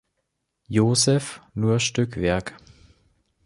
Josef 0.67 1.41
nur 1.53 1.79
Stückwerk. 1.79 2.57